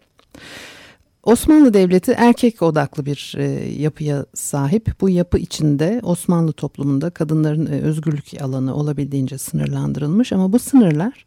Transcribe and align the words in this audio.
Osmanlı 1.27 1.75
Devleti 1.75 2.12
erkek 2.12 2.62
odaklı 2.62 3.07
bir 3.07 3.34
e, 3.39 3.45
yapıya 3.83 4.27
sahip. 4.34 5.01
Bu 5.01 5.09
yapı 5.09 5.39
içinde 5.39 6.01
Osmanlı 6.03 6.53
toplumunda 6.53 7.11
kadınların 7.11 7.67
e, 7.67 7.80
özgürlük 7.80 8.43
alanı 8.43 8.75
olabildiğince 8.75 9.39
sınırlandırılmış 9.39 10.33
ama 10.33 10.53
bu 10.53 10.59
sınırlar 10.59 11.27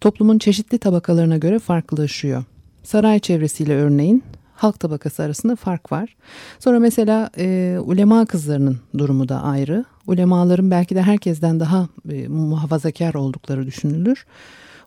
toplumun 0.00 0.38
çeşitli 0.38 0.78
tabakalarına 0.78 1.36
göre 1.36 1.58
farklılaşıyor. 1.58 2.44
Saray 2.82 3.18
çevresiyle 3.18 3.76
örneğin 3.76 4.24
halk 4.54 4.80
tabakası 4.80 5.22
arasında 5.22 5.56
fark 5.56 5.92
var. 5.92 6.16
Sonra 6.58 6.80
mesela 6.80 7.30
e, 7.38 7.76
ulema 7.84 8.26
kızlarının 8.26 8.78
durumu 8.98 9.28
da 9.28 9.42
ayrı. 9.42 9.84
Ulemaların 10.06 10.70
belki 10.70 10.94
de 10.94 11.02
herkesten 11.02 11.60
daha 11.60 11.88
e, 12.12 12.28
muhafazakar 12.28 13.14
oldukları 13.14 13.66
düşünülür. 13.66 14.26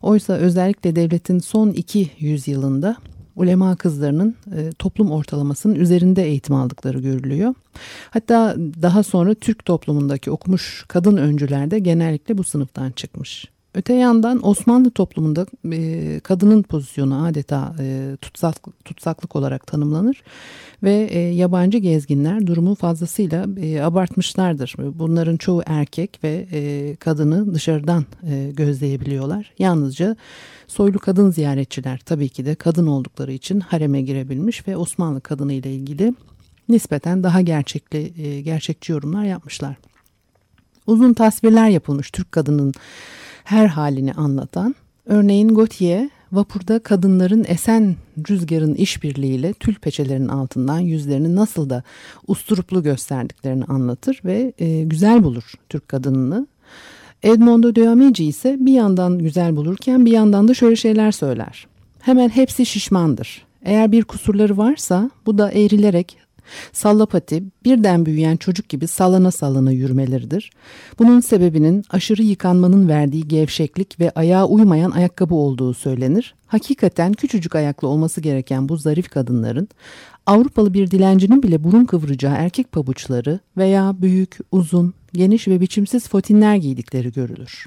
Oysa 0.02 0.34
özellikle 0.34 0.96
devletin 0.96 1.40
son 1.40 1.70
iki 1.70 2.12
yüzyılında 2.20 2.98
ulema 3.36 3.76
kızlarının 3.76 4.36
e, 4.56 4.72
toplum 4.80 5.12
ortalamasının 5.12 5.76
üzerinde 5.76 6.24
eğitim 6.24 6.56
aldıkları 6.56 7.00
görülüyor. 7.00 7.54
Hatta 8.10 8.56
daha 8.82 9.04
sonra 9.04 9.34
Türk 9.34 9.66
toplumundaki 9.66 10.32
okumuş 10.32 10.86
kadın 10.88 11.18
öncüler 11.18 11.72
de 11.72 11.80
genellikle 11.80 12.38
bu 12.38 12.44
sınıftan 12.44 12.92
çıkmış. 12.92 13.53
Öte 13.76 13.94
yandan 13.94 14.48
Osmanlı 14.48 14.92
toplumunda 14.92 15.46
e, 15.72 16.20
kadının 16.20 16.64
pozisyonu 16.64 17.26
adeta 17.26 17.76
e, 17.80 18.18
tutsak, 18.22 18.56
tutsaklık 18.86 19.36
olarak 19.36 19.68
tanımlanır 19.68 20.24
ve 20.84 21.08
e, 21.12 21.20
yabancı 21.20 21.78
gezginler 21.78 22.48
durumu 22.48 22.76
fazlasıyla 22.76 23.46
e, 23.62 23.82
abartmışlardır. 23.82 24.76
Bunların 24.78 25.38
çoğu 25.38 25.64
erkek 25.66 26.20
ve 26.24 26.48
e, 26.52 26.96
kadını 26.96 27.54
dışarıdan 27.54 28.06
e, 28.30 28.52
gözleyebiliyorlar. 28.54 29.54
Yalnızca 29.60 30.16
soylu 30.68 31.00
kadın 31.00 31.32
ziyaretçiler 31.32 31.98
tabii 32.06 32.30
ki 32.30 32.46
de 32.46 32.56
kadın 32.56 32.88
oldukları 32.88 33.32
için 33.32 33.60
hareme 33.60 34.02
girebilmiş 34.02 34.68
ve 34.68 34.78
Osmanlı 34.78 35.22
kadını 35.22 35.54
ile 35.54 35.74
ilgili 35.74 36.14
nispeten 36.70 37.24
daha 37.24 37.42
gerçekli 37.42 38.22
e, 38.24 38.42
gerçekçi 38.42 38.92
yorumlar 38.92 39.24
yapmışlar. 39.24 39.76
Uzun 40.88 41.14
tasvirler 41.14 41.70
yapılmış 41.70 42.12
Türk 42.12 42.32
kadının 42.32 42.74
her 43.44 43.66
halini 43.66 44.14
anlatan. 44.14 44.76
Örneğin 45.06 45.48
Gautier 45.48 46.10
vapurda 46.32 46.80
kadınların 46.80 47.46
esen 47.48 47.96
rüzgarın 48.30 48.76
işbirliğiyle 48.76 49.54
tül 49.54 49.76
peçelerin 49.76 50.28
altından 50.28 50.80
yüzlerini 50.80 51.36
nasıl 51.36 51.70
da 51.70 51.84
usturuplu 52.28 52.84
gösterdiklerini 52.84 53.66
anlatır 53.66 54.22
ve 54.26 54.54
e, 54.60 54.84
güzel 54.84 55.24
bulur 55.24 55.54
Türk 55.70 55.88
kadınını. 55.88 56.48
Edmondo 57.24 57.76
de 57.76 57.90
Amici 57.90 58.26
ise 58.26 58.58
bir 58.60 58.74
yandan 58.74 59.20
güzel 59.20 59.56
bulurken 59.56 60.06
bir 60.06 60.12
yandan 60.12 60.48
da 60.48 60.54
şöyle 60.54 60.76
şeyler 60.76 61.12
söyler. 61.12 61.68
Hemen 62.00 62.30
hepsi 62.30 62.66
şişmandır. 62.66 63.46
Eğer 63.66 63.92
bir 63.92 64.04
kusurları 64.04 64.58
varsa 64.58 65.10
bu 65.26 65.38
da 65.38 65.52
eğrilerek 65.52 66.18
Sallapati 66.74 67.44
birden 67.66 68.06
büyüyen 68.06 68.38
çocuk 68.38 68.70
gibi 68.70 68.88
sallana 68.88 69.32
sallana 69.32 69.72
yürümeleridir. 69.72 70.52
Bunun 71.00 71.20
sebebinin 71.20 71.84
aşırı 71.90 72.24
yıkanmanın 72.24 72.90
verdiği 72.90 73.28
gevşeklik 73.28 74.00
ve 74.00 74.12
ayağa 74.12 74.46
uymayan 74.46 74.92
ayakkabı 74.92 75.36
olduğu 75.36 75.74
söylenir. 75.74 76.36
Hakikaten 76.48 77.14
küçücük 77.14 77.56
ayaklı 77.56 77.88
olması 77.88 78.22
gereken 78.22 78.70
bu 78.70 78.78
zarif 78.78 79.10
kadınların 79.10 79.68
Avrupalı 80.26 80.74
bir 80.74 80.92
dilencinin 80.92 81.44
bile 81.44 81.64
burun 81.64 81.86
kıvıracağı 81.86 82.36
erkek 82.36 82.72
pabuçları 82.72 83.40
veya 83.58 83.96
büyük, 84.02 84.38
uzun, 84.52 84.94
geniş 85.14 85.48
ve 85.48 85.62
biçimsiz 85.62 86.08
fotinler 86.08 86.56
giydikleri 86.56 87.12
görülür. 87.12 87.66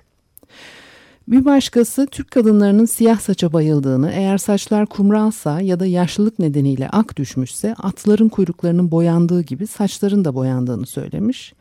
Bir 1.29 1.45
başkası 1.45 2.07
Türk 2.07 2.31
kadınlarının 2.31 2.85
siyah 2.85 3.21
saça 3.21 3.53
bayıldığını, 3.53 4.11
eğer 4.11 4.39
saçlar 4.39 4.87
kumralsa 4.87 5.61
ya 5.61 5.81
da 5.81 5.87
yaşlılık 5.87 6.39
nedeniyle 6.39 6.89
ak 6.89 7.17
düşmüşse 7.17 7.75
atların 7.75 8.29
kuyruklarının 8.29 8.91
boyandığı 8.91 9.43
gibi 9.43 9.67
saçların 9.67 10.25
da 10.25 10.35
boyandığını 10.35 10.87
söylemiş. 10.87 11.55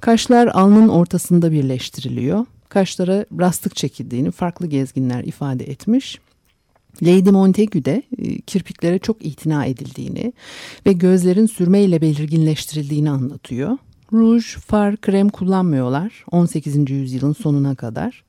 Kaşlar 0.00 0.46
alnın 0.46 0.88
ortasında 0.88 1.52
birleştiriliyor. 1.52 2.46
Kaşlara 2.68 3.26
rastlık 3.40 3.76
çekildiğini 3.76 4.30
farklı 4.30 4.66
gezginler 4.66 5.24
ifade 5.24 5.64
etmiş. 5.64 6.18
Lady 7.02 7.30
Montagu 7.30 7.84
de 7.84 8.02
e, 8.18 8.40
kirpiklere 8.40 8.98
çok 8.98 9.26
itina 9.26 9.66
edildiğini 9.66 10.32
ve 10.86 10.92
gözlerin 10.92 11.46
sürmeyle 11.46 12.00
belirginleştirildiğini 12.00 13.10
anlatıyor. 13.10 13.78
Ruj, 14.12 14.56
far, 14.56 14.96
krem 14.96 15.28
kullanmıyorlar 15.28 16.24
18. 16.30 16.90
yüzyılın 16.90 17.32
sonuna 17.32 17.74
kadar. 17.74 18.24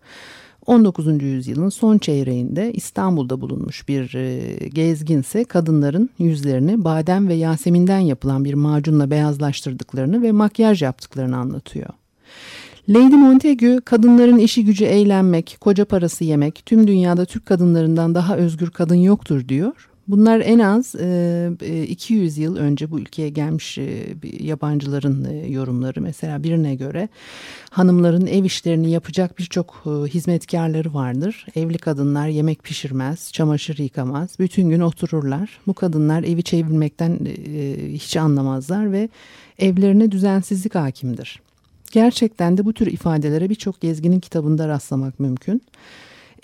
19. 0.65 1.23
yüzyılın 1.23 1.69
son 1.69 1.97
çeyreğinde 1.97 2.73
İstanbul'da 2.73 3.41
bulunmuş 3.41 3.87
bir 3.87 4.13
e, 4.15 4.57
gezginse 4.67 5.43
kadınların 5.43 6.09
yüzlerini 6.19 6.83
badem 6.83 7.27
ve 7.27 7.33
yaseminden 7.33 7.99
yapılan 7.99 8.45
bir 8.45 8.53
macunla 8.53 9.11
beyazlaştırdıklarını 9.11 10.21
ve 10.21 10.31
makyaj 10.31 10.81
yaptıklarını 10.81 11.37
anlatıyor. 11.37 11.89
Lady 12.89 13.15
Montagu 13.15 13.81
kadınların 13.85 14.37
işi 14.37 14.65
gücü 14.65 14.85
eğlenmek, 14.85 15.57
koca 15.61 15.85
parası 15.85 16.23
yemek, 16.23 16.63
tüm 16.65 16.87
dünyada 16.87 17.25
Türk 17.25 17.45
kadınlarından 17.45 18.15
daha 18.15 18.37
özgür 18.37 18.69
kadın 18.69 18.95
yoktur 18.95 19.47
diyor 19.47 19.89
Bunlar 20.07 20.39
en 20.39 20.59
az 20.59 20.95
e, 20.95 21.85
200 21.88 22.38
yıl 22.38 22.55
önce 22.55 22.91
bu 22.91 22.99
ülkeye 22.99 23.29
gelmiş 23.29 23.77
e, 23.77 24.16
yabancıların 24.39 25.25
e, 25.25 25.47
yorumları. 25.47 26.01
Mesela 26.01 26.43
birine 26.43 26.75
göre 26.75 27.09
hanımların 27.69 28.27
ev 28.27 28.44
işlerini 28.44 28.91
yapacak 28.91 29.39
birçok 29.39 29.83
e, 29.85 29.89
hizmetkarları 29.89 30.94
vardır. 30.94 31.45
Evli 31.55 31.77
kadınlar 31.77 32.27
yemek 32.27 32.63
pişirmez, 32.63 33.31
çamaşır 33.31 33.77
yıkamaz, 33.77 34.29
bütün 34.39 34.69
gün 34.69 34.79
otururlar. 34.79 35.59
Bu 35.67 35.73
kadınlar 35.73 36.23
evi 36.23 36.44
çevirmekten 36.44 37.19
e, 37.25 37.75
hiç 37.94 38.17
anlamazlar 38.17 38.91
ve 38.91 39.09
evlerine 39.59 40.11
düzensizlik 40.11 40.75
hakimdir. 40.75 41.41
Gerçekten 41.91 42.57
de 42.57 42.65
bu 42.65 42.73
tür 42.73 42.88
ifadelere 42.88 43.49
birçok 43.49 43.81
gezginin 43.81 44.19
kitabında 44.19 44.67
rastlamak 44.67 45.19
mümkün 45.19 45.61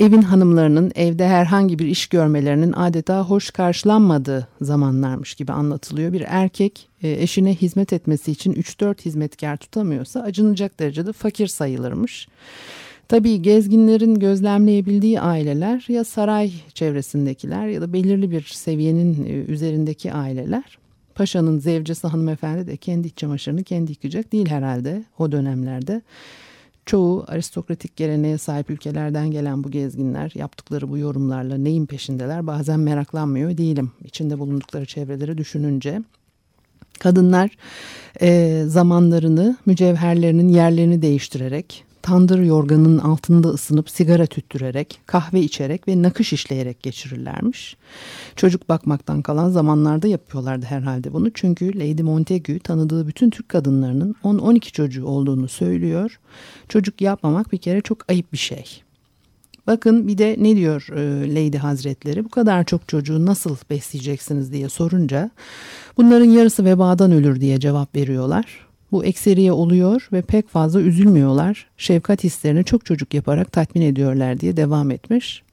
evin 0.01 0.21
hanımlarının 0.21 0.91
evde 0.95 1.27
herhangi 1.27 1.79
bir 1.79 1.85
iş 1.85 2.07
görmelerinin 2.07 2.73
adeta 2.73 3.23
hoş 3.23 3.49
karşılanmadığı 3.49 4.47
zamanlarmış 4.61 5.35
gibi 5.35 5.51
anlatılıyor. 5.51 6.13
Bir 6.13 6.23
erkek 6.27 6.87
e, 7.03 7.11
eşine 7.11 7.55
hizmet 7.55 7.93
etmesi 7.93 8.31
için 8.31 8.53
3-4 8.53 9.05
hizmetkar 9.05 9.57
tutamıyorsa 9.57 10.21
acınacak 10.21 10.79
derecede 10.79 11.13
fakir 11.13 11.47
sayılırmış. 11.47 12.27
Tabii 13.07 13.41
gezginlerin 13.41 14.15
gözlemleyebildiği 14.15 15.21
aileler 15.21 15.85
ya 15.89 16.03
saray 16.03 16.51
çevresindekiler 16.73 17.67
ya 17.67 17.81
da 17.81 17.93
belirli 17.93 18.31
bir 18.31 18.43
seviyenin 18.43 19.25
e, 19.25 19.51
üzerindeki 19.51 20.13
aileler. 20.13 20.77
Paşanın 21.15 21.59
zevcesi 21.59 22.07
hanımefendi 22.07 22.67
de 22.67 22.77
kendi 22.77 23.07
iç 23.07 23.17
çamaşırını 23.17 23.63
kendi 23.63 23.91
yıkayacak 23.91 24.31
değil 24.31 24.49
herhalde 24.49 25.03
o 25.19 25.31
dönemlerde. 25.31 26.01
Çoğu 26.85 27.25
aristokratik 27.27 27.95
geleneğe 27.95 28.37
sahip 28.37 28.69
ülkelerden 28.69 29.31
gelen 29.31 29.63
bu 29.63 29.71
gezginler 29.71 30.31
yaptıkları 30.35 30.89
bu 30.89 30.97
yorumlarla 30.97 31.57
neyin 31.57 31.85
peşindeler 31.85 32.47
bazen 32.47 32.79
meraklanmıyor 32.79 33.57
değilim. 33.57 33.91
İçinde 34.03 34.39
bulundukları 34.39 34.85
çevreleri 34.85 35.37
düşününce 35.37 36.01
kadınlar 36.99 37.57
e, 38.21 38.61
zamanlarını 38.67 39.57
mücevherlerinin 39.65 40.47
yerlerini 40.47 41.01
değiştirerek 41.01 41.85
tandır 42.01 42.39
yorganının 42.39 42.97
altında 42.97 43.47
ısınıp 43.47 43.89
sigara 43.89 44.25
tüttürerek, 44.25 44.99
kahve 45.05 45.39
içerek 45.39 45.87
ve 45.87 46.01
nakış 46.01 46.33
işleyerek 46.33 46.83
geçirirlermiş. 46.83 47.77
Çocuk 48.35 48.69
bakmaktan 48.69 49.21
kalan 49.21 49.49
zamanlarda 49.49 50.07
yapıyorlardı 50.07 50.65
herhalde 50.65 51.13
bunu. 51.13 51.31
Çünkü 51.33 51.79
Lady 51.79 52.01
Montagu 52.01 52.59
tanıdığı 52.59 53.07
bütün 53.07 53.29
Türk 53.29 53.49
kadınlarının 53.49 54.15
10-12 54.23 54.59
çocuğu 54.59 55.05
olduğunu 55.05 55.47
söylüyor. 55.47 56.19
Çocuk 56.69 57.01
yapmamak 57.01 57.51
bir 57.51 57.57
kere 57.57 57.81
çok 57.81 58.09
ayıp 58.09 58.33
bir 58.33 58.37
şey. 58.37 58.83
Bakın 59.67 60.07
bir 60.07 60.17
de 60.17 60.35
ne 60.39 60.55
diyor 60.55 60.87
e, 60.95 61.29
Lady 61.35 61.57
Hazretleri 61.57 62.25
bu 62.25 62.29
kadar 62.29 62.63
çok 62.63 62.87
çocuğu 62.87 63.25
nasıl 63.25 63.55
besleyeceksiniz 63.69 64.51
diye 64.51 64.69
sorunca 64.69 65.29
bunların 65.97 66.25
yarısı 66.25 66.65
vebadan 66.65 67.11
ölür 67.11 67.41
diye 67.41 67.59
cevap 67.59 67.95
veriyorlar. 67.95 68.70
Bu 68.91 69.05
ekseriye 69.05 69.51
oluyor 69.51 70.07
ve 70.13 70.21
pek 70.21 70.49
fazla 70.49 70.81
üzülmüyorlar. 70.81 71.67
Şefkat 71.77 72.23
hislerini 72.23 72.63
çok 72.63 72.85
çocuk 72.85 73.13
yaparak 73.13 73.51
tatmin 73.51 73.81
ediyorlar 73.81 74.39
diye 74.39 74.57
devam 74.57 74.91
etmiş. 74.91 75.43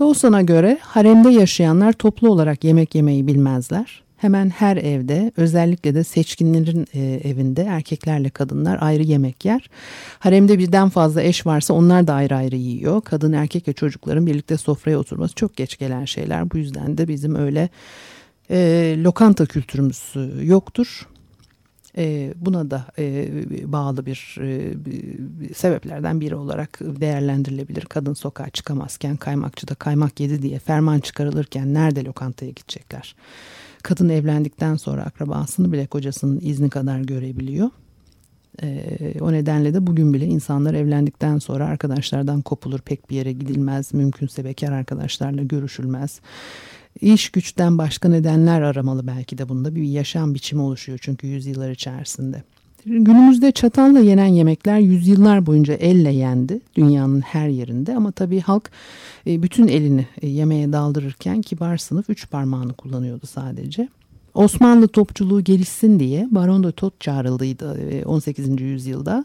Dawson'a 0.00 0.42
göre 0.42 0.78
haremde 0.80 1.30
yaşayanlar 1.30 1.92
toplu 1.92 2.30
olarak 2.30 2.64
yemek 2.64 2.94
yemeyi 2.94 3.26
bilmezler. 3.26 4.02
Hemen 4.16 4.50
her 4.50 4.76
evde 4.76 5.32
özellikle 5.36 5.94
de 5.94 6.04
seçkinlerin 6.04 6.86
e, 6.94 7.00
evinde 7.00 7.62
erkeklerle 7.62 8.30
kadınlar 8.30 8.78
ayrı 8.80 9.02
yemek 9.02 9.44
yer. 9.44 9.70
Haremde 10.18 10.58
birden 10.58 10.88
fazla 10.88 11.22
eş 11.22 11.46
varsa 11.46 11.74
onlar 11.74 12.06
da 12.06 12.14
ayrı 12.14 12.36
ayrı 12.36 12.56
yiyor. 12.56 13.00
Kadın 13.00 13.32
erkek 13.32 13.68
ve 13.68 13.72
çocukların 13.72 14.26
birlikte 14.26 14.56
sofraya 14.56 14.98
oturması 14.98 15.34
çok 15.34 15.56
geç 15.56 15.78
gelen 15.78 16.04
şeyler. 16.04 16.50
Bu 16.50 16.58
yüzden 16.58 16.98
de 16.98 17.08
bizim 17.08 17.34
öyle 17.34 17.68
e, 18.50 18.94
lokanta 18.98 19.46
kültürümüz 19.46 20.12
e, 20.16 20.44
yoktur. 20.44 21.08
E, 21.98 22.34
buna 22.36 22.70
da 22.70 22.86
e, 22.98 23.28
bağlı 23.72 24.06
bir 24.06 24.36
e, 24.40 24.74
sebeplerden 25.54 26.20
biri 26.20 26.34
olarak 26.36 26.78
değerlendirilebilir. 26.80 27.84
Kadın 27.84 28.14
sokağa 28.14 28.50
çıkamazken 28.50 29.16
kaymakçıda 29.16 29.74
kaymak 29.74 30.20
yedi 30.20 30.42
diye 30.42 30.58
ferman 30.58 31.00
çıkarılırken 31.00 31.74
nerede 31.74 32.04
lokantaya 32.04 32.50
gidecekler? 32.50 33.14
Kadın 33.82 34.08
evlendikten 34.08 34.76
sonra 34.76 35.02
akrabasını 35.02 35.72
bile 35.72 35.86
kocasının 35.86 36.40
izni 36.42 36.70
kadar 36.70 37.00
görebiliyor. 37.00 37.70
Ee, 38.62 39.14
o 39.20 39.32
nedenle 39.32 39.74
de 39.74 39.86
bugün 39.86 40.14
bile 40.14 40.26
insanlar 40.26 40.74
evlendikten 40.74 41.38
sonra 41.38 41.66
arkadaşlardan 41.66 42.42
kopulur 42.42 42.78
pek 42.78 43.10
bir 43.10 43.16
yere 43.16 43.32
gidilmez 43.32 43.94
mümkünse 43.94 44.44
bekar 44.44 44.72
arkadaşlarla 44.72 45.42
görüşülmez 45.42 46.20
İş 47.00 47.30
güçten 47.30 47.78
başka 47.78 48.08
nedenler 48.08 48.62
aramalı 48.62 49.06
belki 49.06 49.38
de 49.38 49.48
bunda 49.48 49.74
bir 49.74 49.82
yaşam 49.82 50.34
biçimi 50.34 50.62
oluşuyor 50.62 50.98
çünkü 51.02 51.26
yüzyıllar 51.26 51.70
içerisinde. 51.70 52.42
Günümüzde 52.86 53.52
çatalla 53.52 54.00
yenen 54.00 54.26
yemekler 54.26 54.78
yüzyıllar 54.78 55.46
boyunca 55.46 55.74
elle 55.74 56.12
yendi 56.12 56.60
dünyanın 56.76 57.20
her 57.20 57.48
yerinde 57.48 57.96
ama 57.96 58.12
tabii 58.12 58.40
halk 58.40 58.70
e, 59.26 59.42
bütün 59.42 59.68
elini 59.68 60.06
e, 60.22 60.28
yemeğe 60.28 60.72
daldırırken 60.72 61.42
kibar 61.42 61.76
sınıf 61.76 62.10
üç 62.10 62.30
parmağını 62.30 62.72
kullanıyordu 62.72 63.26
sadece. 63.26 63.88
Osmanlı 64.34 64.88
topçuluğu 64.88 65.44
gelişsin 65.44 66.00
diye 66.00 66.28
Baron 66.30 66.64
de 66.64 66.72
Tot 66.72 67.00
çağrıldıydı 67.00 68.02
18. 68.06 68.48
E, 68.48 68.64
yüzyılda. 68.64 69.24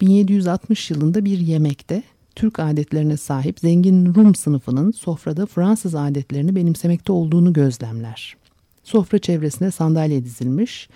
1760 0.00 0.90
yılında 0.90 1.24
bir 1.24 1.38
yemekte 1.38 2.02
Türk 2.38 2.58
adetlerine 2.58 3.16
sahip 3.16 3.60
zengin 3.60 4.14
Rum 4.14 4.34
sınıfının 4.34 4.90
sofrada 4.90 5.46
Fransız 5.46 5.94
adetlerini 5.94 6.56
benimsemekte 6.56 7.12
olduğunu 7.12 7.52
gözlemler. 7.52 8.36
Sofra 8.84 9.18
çevresine 9.18 9.70
sandalye 9.70 10.24
dizilmiş. 10.24 10.88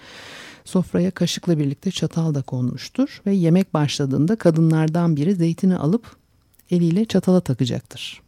Sofraya 0.64 1.10
kaşıkla 1.10 1.58
birlikte 1.58 1.90
çatal 1.90 2.34
da 2.34 2.42
konmuştur 2.42 3.22
ve 3.26 3.34
yemek 3.34 3.74
başladığında 3.74 4.36
kadınlardan 4.36 5.16
biri 5.16 5.34
zeytini 5.34 5.76
alıp 5.76 6.16
eliyle 6.70 7.04
çatala 7.04 7.40
takacaktır. 7.40 8.22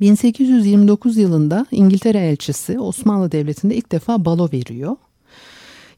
1829 0.00 1.16
yılında 1.16 1.66
İngiltere 1.70 2.18
elçisi 2.18 2.80
Osmanlı 2.80 3.32
Devleti'nde 3.32 3.76
ilk 3.76 3.92
defa 3.92 4.24
balo 4.24 4.48
veriyor. 4.52 4.96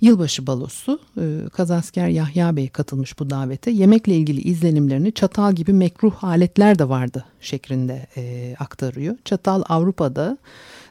Yılbaşı 0.03 0.47
balosu 0.47 1.01
e, 1.21 1.49
Kazasker 1.53 2.09
Yahya 2.09 2.57
Bey 2.57 2.69
katılmış 2.69 3.19
bu 3.19 3.31
davete. 3.31 3.71
Yemekle 3.71 4.17
ilgili 4.17 4.41
izlenimlerini 4.41 5.13
çatal 5.13 5.53
gibi 5.53 5.73
mekruh 5.73 6.25
aletler 6.25 6.79
de 6.79 6.89
vardı 6.89 7.25
şeklinde 7.41 8.07
e, 8.17 8.55
aktarıyor. 8.59 9.17
Çatal 9.25 9.63
Avrupa'da 9.69 10.39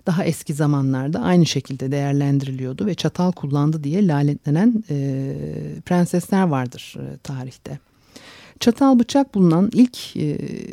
daha 0.06 0.24
eski 0.24 0.54
zamanlarda 0.54 1.20
aynı 1.20 1.46
şekilde 1.46 1.92
değerlendiriliyordu 1.92 2.86
ve 2.86 2.96
çatal 2.96 3.32
kullandı 3.32 3.84
diye 3.84 4.08
lanetlenen 4.08 4.84
e, 4.90 5.36
prensesler 5.86 6.44
vardır 6.44 6.98
tarihte. 7.24 7.80
Çatal 8.60 9.00
bıçak 9.00 9.36
bulunan 9.36 9.70
ilk 9.74 10.16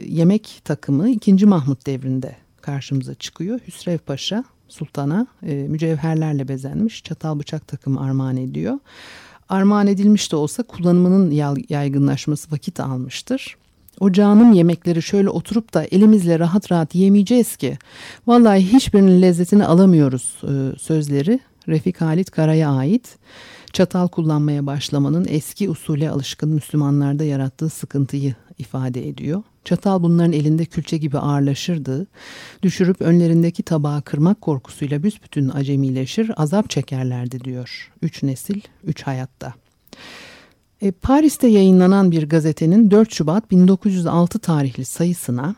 yemek 0.08 0.60
takımı 0.64 1.10
2. 1.10 1.46
Mahmut 1.46 1.86
devrinde 1.86 2.36
karşımıza 2.60 3.14
çıkıyor. 3.14 3.60
Hüsrev 3.66 3.98
Paşa 3.98 4.44
sultana 4.68 5.26
e, 5.42 5.54
mücevherlerle 5.54 6.48
bezenmiş 6.48 7.04
çatal 7.04 7.38
bıçak 7.38 7.68
takımı 7.68 8.00
armağan 8.00 8.36
ediyor. 8.36 8.78
Armağan 9.48 9.86
edilmiş 9.86 10.32
de 10.32 10.36
olsa 10.36 10.62
kullanımının 10.62 11.30
yaygınlaşması 11.68 12.52
vakit 12.52 12.80
almıştır. 12.80 13.56
Ocağının 14.00 14.52
yemekleri 14.52 15.02
şöyle 15.02 15.28
oturup 15.28 15.74
da 15.74 15.84
elimizle 15.84 16.38
rahat 16.38 16.72
rahat 16.72 16.94
yemeyeceğiz 16.94 17.56
ki. 17.56 17.78
Vallahi 18.26 18.72
hiçbirinin 18.72 19.22
lezzetini 19.22 19.64
alamıyoruz 19.64 20.36
e, 20.42 20.78
sözleri 20.78 21.40
Refik 21.68 22.00
Halit 22.00 22.30
Kara'ya 22.30 22.70
ait 22.70 23.18
çatal 23.72 24.08
kullanmaya 24.08 24.66
başlamanın 24.66 25.26
eski 25.28 25.70
usule 25.70 26.10
alışkın 26.10 26.48
Müslümanlarda 26.48 27.24
yarattığı 27.24 27.68
sıkıntıyı 27.68 28.34
ifade 28.58 29.08
ediyor. 29.08 29.42
Çatal 29.64 30.02
bunların 30.02 30.32
elinde 30.32 30.64
külçe 30.64 30.96
gibi 30.96 31.18
ağırlaşırdı. 31.18 32.06
Düşürüp 32.62 33.00
önlerindeki 33.00 33.62
tabağı 33.62 34.02
kırmak 34.02 34.40
korkusuyla 34.40 35.02
büsbütün 35.02 35.48
acemileşir, 35.48 36.42
azap 36.42 36.70
çekerlerdi 36.70 37.44
diyor. 37.44 37.92
Üç 38.02 38.22
nesil, 38.22 38.60
üç 38.84 39.02
hayatta. 39.02 39.54
E, 40.82 40.90
Paris'te 40.90 41.48
yayınlanan 41.48 42.10
bir 42.10 42.28
gazetenin 42.28 42.90
4 42.90 43.12
Şubat 43.12 43.50
1906 43.50 44.38
tarihli 44.38 44.84
sayısına 44.84 45.54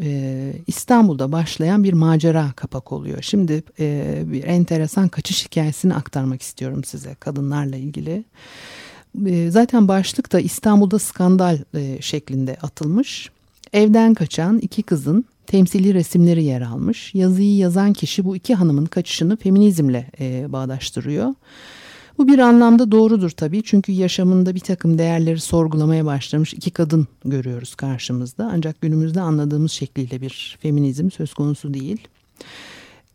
e, 0.00 0.52
İstanbul'da 0.66 1.32
başlayan 1.32 1.84
bir 1.84 1.92
macera 1.92 2.52
kapak 2.56 2.92
oluyor. 2.92 3.22
Şimdi 3.22 3.62
e, 3.80 4.22
bir 4.26 4.44
enteresan 4.44 5.08
kaçış 5.08 5.46
hikayesini 5.46 5.94
aktarmak 5.94 6.42
istiyorum 6.42 6.84
size 6.84 7.14
kadınlarla 7.14 7.76
ilgili. 7.76 8.24
E, 9.26 9.50
zaten 9.50 9.88
başlık 9.88 10.32
da 10.32 10.40
İstanbul'da 10.40 10.98
skandal 10.98 11.58
e, 11.74 12.02
şeklinde 12.02 12.56
atılmış. 12.62 13.30
Evden 13.72 14.14
kaçan 14.14 14.58
iki 14.58 14.82
kızın 14.82 15.24
temsili 15.46 15.94
resimleri 15.94 16.44
yer 16.44 16.60
almış. 16.60 17.14
Yazıyı 17.14 17.56
yazan 17.56 17.92
kişi 17.92 18.24
bu 18.24 18.36
iki 18.36 18.54
hanımın 18.54 18.86
kaçışını 18.86 19.36
feminizmle 19.36 20.10
e, 20.20 20.52
bağdaştırıyor. 20.52 21.34
Bu 22.18 22.28
bir 22.28 22.38
anlamda 22.38 22.92
doğrudur 22.92 23.30
tabii 23.30 23.62
çünkü 23.62 23.92
yaşamında 23.92 24.54
bir 24.54 24.60
takım 24.60 24.98
değerleri 24.98 25.40
sorgulamaya 25.40 26.04
başlamış 26.04 26.54
iki 26.54 26.70
kadın 26.70 27.06
görüyoruz 27.24 27.74
karşımızda. 27.74 28.50
Ancak 28.54 28.80
günümüzde 28.80 29.20
anladığımız 29.20 29.72
şekliyle 29.72 30.20
bir 30.20 30.58
feminizm 30.60 31.10
söz 31.10 31.34
konusu 31.34 31.74
değil. 31.74 32.08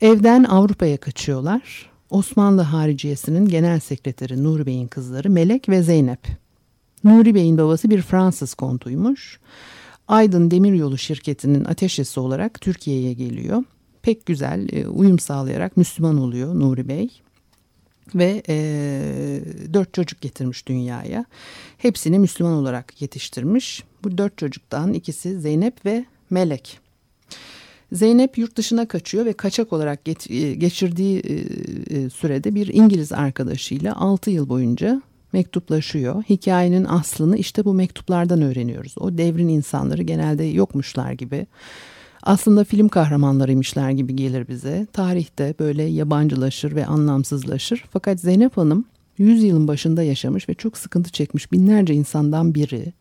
Evden 0.01 0.43
Avrupa'ya 0.43 0.97
kaçıyorlar. 0.97 1.90
Osmanlı 2.11 2.61
Hariciyesi'nin 2.61 3.47
genel 3.47 3.79
sekreteri 3.79 4.43
Nuri 4.43 4.65
Bey'in 4.65 4.87
kızları 4.87 5.29
Melek 5.29 5.69
ve 5.69 5.83
Zeynep. 5.83 6.19
Nuri 7.03 7.35
Bey'in 7.35 7.57
babası 7.57 7.89
bir 7.89 8.01
Fransız 8.01 8.53
kontuymuş. 8.53 9.39
Aydın 10.07 10.51
Demiryolu 10.51 10.97
şirketinin 10.97 11.65
ateşesi 11.65 12.19
olarak 12.19 12.61
Türkiye'ye 12.61 13.13
geliyor. 13.13 13.63
Pek 14.01 14.25
güzel 14.25 14.69
e, 14.73 14.87
uyum 14.87 15.19
sağlayarak 15.19 15.77
Müslüman 15.77 16.17
oluyor 16.17 16.55
Nuri 16.55 16.87
Bey 16.87 17.09
ve 18.15 18.43
e, 18.49 18.55
dört 19.73 19.93
çocuk 19.93 20.21
getirmiş 20.21 20.67
dünyaya. 20.67 21.25
Hepsini 21.77 22.19
Müslüman 22.19 22.53
olarak 22.53 23.01
yetiştirmiş. 23.01 23.83
Bu 24.03 24.17
dört 24.17 24.37
çocuktan 24.37 24.93
ikisi 24.93 25.39
Zeynep 25.39 25.85
ve 25.85 26.05
Melek. 26.29 26.79
Zeynep 27.91 28.37
yurt 28.37 28.55
dışına 28.55 28.87
kaçıyor 28.87 29.25
ve 29.25 29.33
kaçak 29.33 29.73
olarak 29.73 29.99
e, 30.29 30.53
geçirdiği 30.53 31.19
e, 31.19 31.33
e, 31.97 32.09
sürede 32.09 32.55
bir 32.55 32.67
İngiliz 32.67 33.11
arkadaşıyla 33.11 33.95
6 33.95 34.31
yıl 34.31 34.49
boyunca 34.49 35.01
mektuplaşıyor. 35.33 36.23
Hikayenin 36.29 36.85
aslını 36.85 37.37
işte 37.37 37.65
bu 37.65 37.73
mektuplardan 37.73 38.41
öğreniyoruz. 38.41 38.95
O 38.97 39.17
devrin 39.17 39.47
insanları 39.47 40.03
genelde 40.03 40.43
yokmuşlar 40.43 41.11
gibi 41.11 41.47
aslında 42.23 42.63
film 42.63 42.87
kahramanlarıymışlar 42.87 43.91
gibi 43.91 44.15
gelir 44.15 44.47
bize. 44.47 44.87
Tarihte 44.93 45.55
böyle 45.59 45.83
yabancılaşır 45.83 46.75
ve 46.75 46.85
anlamsızlaşır. 46.85 47.83
Fakat 47.91 48.19
Zeynep 48.19 48.57
Hanım 48.57 48.85
100 49.17 49.43
yılın 49.43 49.67
başında 49.67 50.03
yaşamış 50.03 50.49
ve 50.49 50.53
çok 50.53 50.77
sıkıntı 50.77 51.11
çekmiş 51.11 51.51
binlerce 51.51 51.93
insandan 51.93 52.55
biri. 52.55 52.93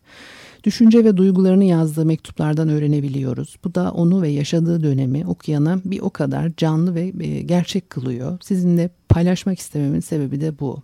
Düşünce 0.63 1.05
ve 1.05 1.17
duygularını 1.17 1.63
yazdığı 1.63 2.05
mektuplardan 2.05 2.69
öğrenebiliyoruz. 2.69 3.55
Bu 3.63 3.75
da 3.75 3.91
onu 3.91 4.21
ve 4.21 4.29
yaşadığı 4.29 4.83
dönemi 4.83 5.27
okuyana 5.27 5.79
bir 5.85 5.99
o 5.99 6.09
kadar 6.09 6.51
canlı 6.57 6.95
ve 6.95 7.13
e, 7.19 7.41
gerçek 7.41 7.89
kılıyor. 7.89 8.37
Sizinle 8.41 8.89
paylaşmak 9.09 9.59
istememin 9.59 9.99
sebebi 9.99 10.41
de 10.41 10.59
bu. 10.59 10.77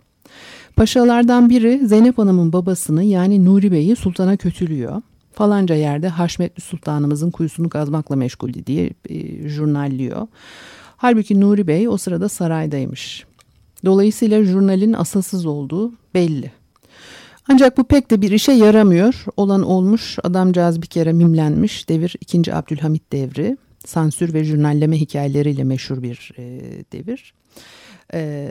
Paşalardan 0.76 1.50
biri 1.50 1.86
Zeynep 1.86 2.18
Hanım'ın 2.18 2.52
babasını 2.52 3.04
yani 3.04 3.44
Nuri 3.44 3.72
Bey'i 3.72 3.96
sultana 3.96 4.36
kötülüyor 4.36 5.02
falanca 5.38 5.74
yerde 5.74 6.08
Haşmetli 6.08 6.60
Sultanımızın 6.60 7.30
kuyusunu 7.30 7.68
kazmakla 7.68 8.16
meşguldü 8.16 8.66
diye 8.66 8.90
e, 9.08 9.48
jurnalliyor. 9.48 10.26
Halbuki 10.96 11.40
Nuri 11.40 11.66
Bey 11.66 11.88
o 11.88 11.96
sırada 11.96 12.28
saraydaymış. 12.28 13.24
Dolayısıyla 13.84 14.44
jurnalin 14.44 14.92
asılsız 14.92 15.46
olduğu 15.46 15.92
belli. 16.14 16.52
Ancak 17.48 17.78
bu 17.78 17.84
pek 17.84 18.10
de 18.10 18.22
bir 18.22 18.30
işe 18.30 18.52
yaramıyor. 18.52 19.24
Olan 19.36 19.62
olmuş, 19.62 20.18
adamcağız 20.22 20.82
bir 20.82 20.86
kere 20.86 21.12
mimlenmiş. 21.12 21.88
Devir 21.88 22.16
2. 22.20 22.54
Abdülhamit 22.54 23.12
devri. 23.12 23.56
Sansür 23.86 24.34
ve 24.34 24.44
jurnalleme 24.44 25.00
hikayeleriyle 25.00 25.64
meşhur 25.64 26.02
bir 26.02 26.32
e, 26.38 26.42
devir. 26.92 27.34
E, 28.14 28.50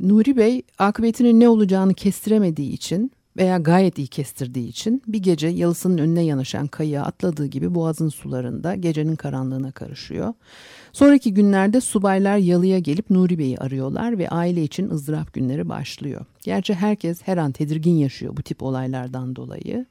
Nuri 0.00 0.36
Bey 0.36 0.62
akıbetinin 0.78 1.40
ne 1.40 1.48
olacağını 1.48 1.94
kestiremediği 1.94 2.72
için 2.72 3.12
veya 3.36 3.58
gayet 3.58 3.98
iyi 3.98 4.06
kestirdiği 4.06 4.68
için 4.68 5.02
bir 5.06 5.18
gece 5.18 5.48
yalısının 5.48 5.98
önüne 5.98 6.22
yanaşan 6.22 6.66
kayığa 6.66 7.04
atladığı 7.04 7.46
gibi 7.46 7.74
boğazın 7.74 8.08
sularında 8.08 8.74
gecenin 8.74 9.16
karanlığına 9.16 9.72
karışıyor. 9.72 10.34
Sonraki 10.94 11.34
günlerde 11.34 11.80
subaylar 11.80 12.36
yalıya 12.36 12.78
gelip 12.78 13.10
Nuri 13.10 13.38
Bey'i 13.38 13.58
arıyorlar 13.58 14.18
ve 14.18 14.28
aile 14.28 14.62
için 14.62 14.90
ızdırap 14.90 15.32
günleri 15.32 15.68
başlıyor. 15.68 16.26
Gerçi 16.44 16.74
herkes 16.74 17.22
her 17.22 17.36
an 17.36 17.52
tedirgin 17.52 17.94
yaşıyor 17.94 18.36
bu 18.36 18.42
tip 18.42 18.62
olaylardan 18.62 19.36
dolayı. 19.36 19.86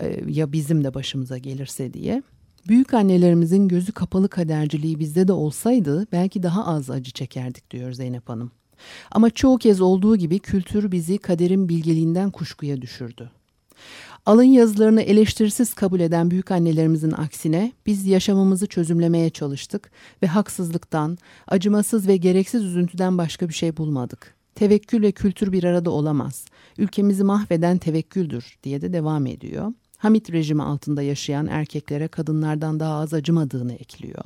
Ee, 0.00 0.20
ya 0.28 0.52
bizim 0.52 0.84
de 0.84 0.94
başımıza 0.94 1.38
gelirse 1.38 1.92
diye. 1.92 2.22
Büyük 2.68 2.94
annelerimizin 2.94 3.68
gözü 3.68 3.92
kapalı 3.92 4.28
kaderciliği 4.28 4.98
bizde 4.98 5.28
de 5.28 5.32
olsaydı 5.32 6.06
belki 6.12 6.42
daha 6.42 6.66
az 6.66 6.90
acı 6.90 7.10
çekerdik 7.10 7.70
diyor 7.70 7.92
Zeynep 7.92 8.28
Hanım. 8.28 8.50
Ama 9.10 9.30
çoğu 9.30 9.58
kez 9.58 9.80
olduğu 9.80 10.16
gibi 10.16 10.38
kültür 10.38 10.92
bizi 10.92 11.18
kaderin 11.18 11.68
bilgeliğinden 11.68 12.30
kuşkuya 12.30 12.82
düşürdü. 12.82 13.30
Alın 14.26 14.42
yazılarını 14.42 15.02
eleştirisiz 15.02 15.74
kabul 15.74 16.00
eden 16.00 16.30
büyük 16.30 16.50
annelerimizin 16.50 17.10
aksine 17.10 17.72
biz 17.86 18.06
yaşamımızı 18.06 18.66
çözümlemeye 18.66 19.30
çalıştık 19.30 19.90
ve 20.22 20.26
haksızlıktan, 20.26 21.18
acımasız 21.48 22.08
ve 22.08 22.16
gereksiz 22.16 22.64
üzüntüden 22.64 23.18
başka 23.18 23.48
bir 23.48 23.54
şey 23.54 23.76
bulmadık. 23.76 24.34
Tevekkül 24.54 25.02
ve 25.02 25.12
kültür 25.12 25.52
bir 25.52 25.64
arada 25.64 25.90
olamaz. 25.90 26.44
Ülkemizi 26.78 27.24
mahveden 27.24 27.78
tevekküldür 27.78 28.58
diye 28.62 28.80
de 28.80 28.92
devam 28.92 29.26
ediyor. 29.26 29.72
Hamit 29.96 30.32
rejimi 30.32 30.62
altında 30.62 31.02
yaşayan 31.02 31.46
erkeklere 31.46 32.08
kadınlardan 32.08 32.80
daha 32.80 32.94
az 32.94 33.14
acımadığını 33.14 33.72
ekliyor. 33.72 34.24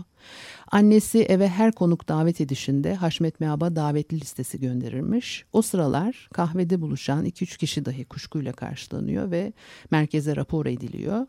Annesi 0.71 1.19
eve 1.19 1.49
her 1.49 1.73
konuk 1.73 2.09
davet 2.09 2.41
edişinde 2.41 2.95
Haşmet 2.95 3.41
Meab'a 3.41 3.77
davetli 3.77 4.21
listesi 4.21 4.61
gönderirmiş. 4.61 5.45
O 5.53 5.63
sıralar 5.63 6.29
kahvede 6.33 6.81
buluşan 6.81 7.27
2-3 7.27 7.59
kişi 7.59 7.85
dahi 7.85 8.05
kuşkuyla 8.05 8.53
karşılanıyor 8.53 9.31
ve 9.31 9.53
merkeze 9.91 10.37
rapor 10.37 10.67
ediliyor. 10.67 11.27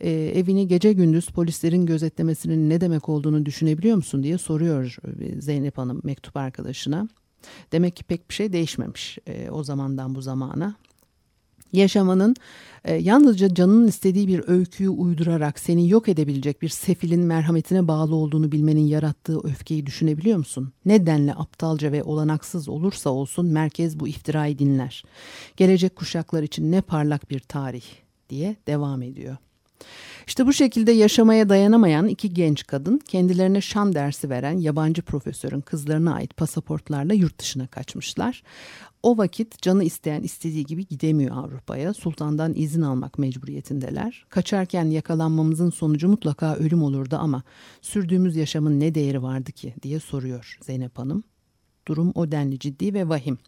Ee, 0.00 0.10
evini 0.10 0.68
gece 0.68 0.92
gündüz 0.92 1.26
polislerin 1.26 1.86
gözetlemesinin 1.86 2.70
ne 2.70 2.80
demek 2.80 3.08
olduğunu 3.08 3.46
düşünebiliyor 3.46 3.96
musun 3.96 4.22
diye 4.22 4.38
soruyor 4.38 4.96
e, 5.20 5.40
Zeynep 5.40 5.78
Hanım 5.78 6.00
mektup 6.04 6.36
arkadaşına. 6.36 7.08
Demek 7.72 7.96
ki 7.96 8.04
pek 8.04 8.30
bir 8.30 8.34
şey 8.34 8.52
değişmemiş 8.52 9.18
e, 9.26 9.50
o 9.50 9.64
zamandan 9.64 10.14
bu 10.14 10.22
zamana 10.22 10.74
yaşamanın 11.76 12.36
e, 12.84 12.94
yalnızca 12.94 13.54
canının 13.54 13.88
istediği 13.88 14.28
bir 14.28 14.48
öyküyü 14.48 14.88
uydurarak 14.88 15.58
seni 15.58 15.88
yok 15.88 16.08
edebilecek 16.08 16.62
bir 16.62 16.68
sefilin 16.68 17.20
merhametine 17.20 17.88
bağlı 17.88 18.14
olduğunu 18.14 18.52
bilmenin 18.52 18.86
yarattığı 18.86 19.40
öfkeyi 19.40 19.86
düşünebiliyor 19.86 20.38
musun? 20.38 20.72
Nedenle 20.84 21.34
aptalca 21.34 21.92
ve 21.92 22.02
olanaksız 22.02 22.68
olursa 22.68 23.10
olsun 23.10 23.46
merkez 23.46 24.00
bu 24.00 24.08
iftirayı 24.08 24.58
dinler. 24.58 25.04
Gelecek 25.56 25.96
kuşaklar 25.96 26.42
için 26.42 26.72
ne 26.72 26.80
parlak 26.80 27.30
bir 27.30 27.40
tarih 27.40 27.84
diye 28.30 28.56
devam 28.66 29.02
ediyor. 29.02 29.36
İşte 30.26 30.46
bu 30.46 30.52
şekilde 30.52 30.92
yaşamaya 30.92 31.48
dayanamayan 31.48 32.08
iki 32.08 32.34
genç 32.34 32.66
kadın 32.66 32.98
kendilerine 32.98 33.60
şan 33.60 33.94
dersi 33.94 34.30
veren 34.30 34.58
yabancı 34.58 35.02
profesörün 35.02 35.60
kızlarına 35.60 36.14
ait 36.14 36.36
pasaportlarla 36.36 37.14
yurt 37.14 37.38
dışına 37.38 37.66
kaçmışlar. 37.66 38.42
O 39.02 39.18
vakit 39.18 39.62
canı 39.62 39.84
isteyen 39.84 40.22
istediği 40.22 40.66
gibi 40.66 40.86
gidemiyor 40.86 41.36
Avrupa'ya. 41.36 41.94
Sultandan 41.94 42.54
izin 42.56 42.82
almak 42.82 43.18
mecburiyetindeler. 43.18 44.26
Kaçarken 44.28 44.84
yakalanmamızın 44.84 45.70
sonucu 45.70 46.08
mutlaka 46.08 46.56
ölüm 46.56 46.82
olurdu 46.82 47.16
ama 47.20 47.42
sürdüğümüz 47.80 48.36
yaşamın 48.36 48.80
ne 48.80 48.94
değeri 48.94 49.22
vardı 49.22 49.52
ki 49.52 49.74
diye 49.82 50.00
soruyor 50.00 50.58
Zeynep 50.62 50.98
Hanım 50.98 51.24
durum 51.88 52.12
o 52.14 52.32
denli 52.32 52.58
ciddi 52.58 52.94
ve 52.94 53.08
vahim. 53.08 53.38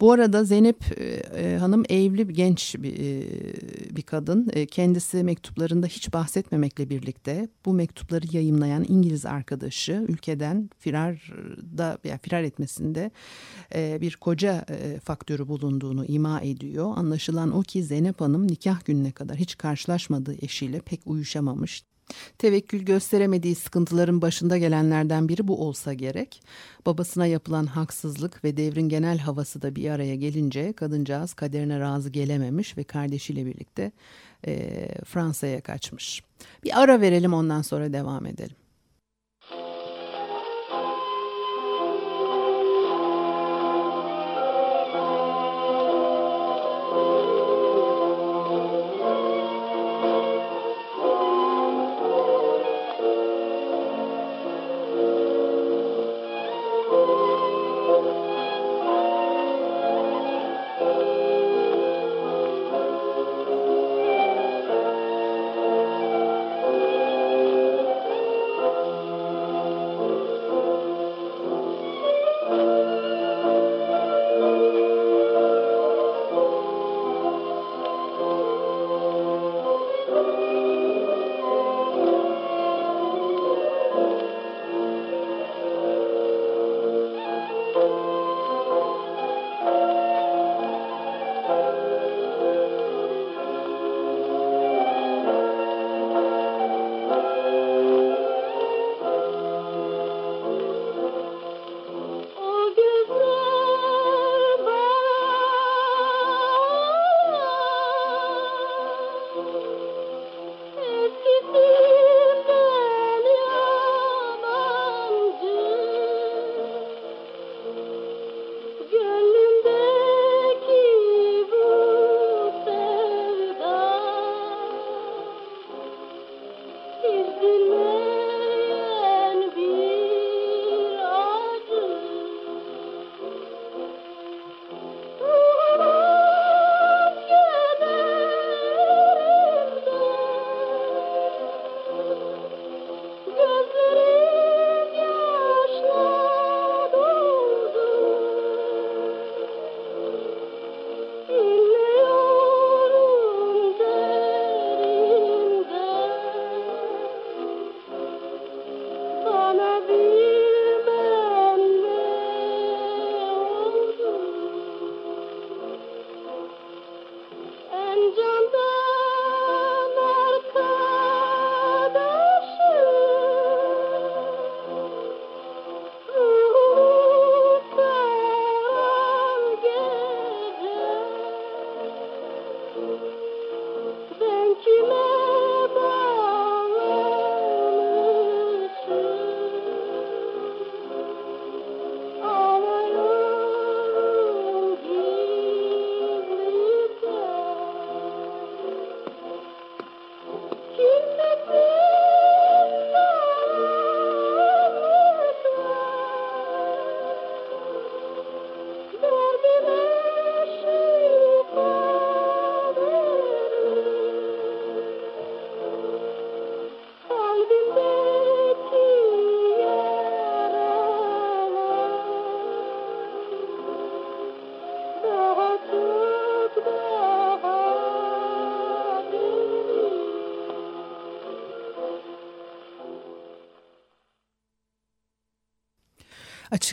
Bu 0.00 0.12
arada 0.12 0.44
Zeynep 0.44 0.98
e, 0.98 1.04
e, 1.04 1.56
Hanım 1.56 1.82
evli 1.88 2.32
genç 2.32 2.76
bir, 2.78 2.92
e, 2.98 3.96
bir 3.96 4.02
kadın. 4.02 4.50
E, 4.52 4.66
kendisi 4.66 5.24
mektuplarında 5.24 5.86
hiç 5.86 6.12
bahsetmemekle 6.12 6.90
birlikte 6.90 7.48
bu 7.64 7.72
mektupları 7.72 8.26
yayımlayan 8.32 8.84
İngiliz 8.88 9.26
arkadaşı 9.26 10.04
ülkeden 10.08 10.70
firarda 10.78 11.98
yani 12.04 12.18
firar 12.22 12.42
etmesinde 12.42 13.10
e, 13.74 14.00
bir 14.00 14.16
koca 14.16 14.64
e, 14.70 15.00
faktörü 15.00 15.48
bulunduğunu 15.48 16.04
ima 16.04 16.40
ediyor. 16.40 16.92
Anlaşılan 16.96 17.52
o 17.52 17.62
ki 17.62 17.84
Zeynep 17.84 18.20
Hanım 18.20 18.48
nikah 18.48 18.84
gününe 18.84 19.12
kadar 19.12 19.36
hiç 19.36 19.58
karşılaşmadığı 19.58 20.34
eşiyle 20.42 20.80
pek 20.80 21.00
uyuşamamış. 21.06 21.87
Tevekkül 22.38 22.82
gösteremediği 22.82 23.54
sıkıntıların 23.54 24.22
başında 24.22 24.58
gelenlerden 24.58 25.28
biri 25.28 25.48
bu 25.48 25.66
olsa 25.66 25.92
gerek. 25.92 26.42
Babasına 26.86 27.26
yapılan 27.26 27.66
haksızlık 27.66 28.44
ve 28.44 28.56
devrin 28.56 28.88
genel 28.88 29.18
havası 29.18 29.62
da 29.62 29.76
bir 29.76 29.90
araya 29.90 30.14
gelince 30.14 30.72
kadıncağız 30.72 31.34
kaderine 31.34 31.80
razı 31.80 32.10
gelememiş 32.10 32.76
ve 32.76 32.84
kardeşiyle 32.84 33.46
birlikte 33.46 33.92
e, 34.46 34.88
Fransa'ya 35.04 35.60
kaçmış. 35.60 36.22
Bir 36.64 36.82
ara 36.82 37.00
verelim 37.00 37.34
ondan 37.34 37.62
sonra 37.62 37.92
devam 37.92 38.26
edelim. 38.26 38.56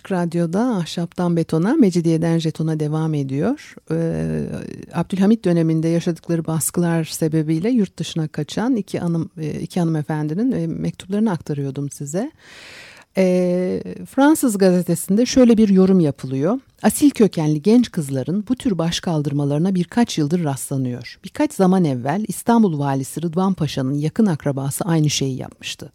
Açık 0.05 0.11
Radyo'da 0.11 0.75
Ahşaptan 0.75 1.35
Betona, 1.35 1.73
Mecidiyeden 1.73 2.37
Jeton'a 2.37 2.79
devam 2.79 3.13
ediyor. 3.13 3.75
Ee, 3.91 4.45
Abdülhamit 4.93 5.45
döneminde 5.45 5.87
yaşadıkları 5.87 6.45
baskılar 6.45 7.03
sebebiyle 7.03 7.69
yurt 7.69 7.97
dışına 7.97 8.27
kaçan 8.27 8.75
iki, 8.75 8.99
hanım, 8.99 9.29
e, 9.37 9.59
iki 9.59 9.79
hanımefendinin 9.79 10.51
e, 10.51 10.67
mektuplarını 10.67 11.31
aktarıyordum 11.31 11.89
size. 11.89 12.31
E, 13.17 13.83
Fransız 14.09 14.57
gazetesinde 14.57 15.25
şöyle 15.25 15.57
bir 15.57 15.69
yorum 15.69 15.99
yapılıyor. 15.99 16.59
Asil 16.83 17.09
kökenli 17.09 17.61
genç 17.61 17.91
kızların 17.91 18.45
bu 18.49 18.55
tür 18.55 18.77
baş 18.77 18.99
kaldırmalarına 18.99 19.75
birkaç 19.75 20.17
yıldır 20.17 20.43
rastlanıyor. 20.43 21.19
Birkaç 21.23 21.53
zaman 21.53 21.85
evvel 21.85 22.25
İstanbul 22.27 22.79
valisi 22.79 23.21
Rıdvan 23.21 23.53
Paşa'nın 23.53 23.93
yakın 23.93 24.25
akrabası 24.25 24.85
aynı 24.85 25.09
şeyi 25.09 25.37
yapmıştı. 25.37 25.91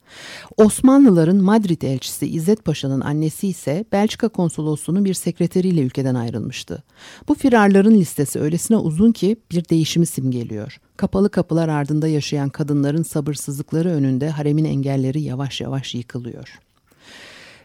Osmanlıların 0.57 1.37
Madrid 1.37 1.83
elçisi 1.83 2.27
İzzet 2.27 2.65
Paşa'nın 2.65 3.01
annesi 3.01 3.49
ise 3.49 3.85
Belçika 3.93 4.29
konsolosluğunun 4.29 5.05
bir 5.05 5.15
sekreteriyle 5.15 5.81
ülkeden 5.81 6.15
ayrılmıştı. 6.15 6.83
Bu 7.29 7.35
firarların 7.35 7.95
listesi 7.95 8.41
öylesine 8.41 8.77
uzun 8.77 9.13
ki 9.13 9.37
bir 9.51 9.69
değişimi 9.69 10.07
simgeliyor. 10.07 10.81
Kapalı 10.97 11.31
kapılar 11.31 11.69
ardında 11.69 12.09
yaşayan 12.09 12.49
kadınların 12.49 13.03
sabırsızlıkları 13.03 13.89
önünde 13.89 14.31
haremin 14.31 14.65
engelleri 14.65 15.23
yavaş 15.23 15.61
yavaş 15.61 15.95
yıkılıyor. 15.95 16.59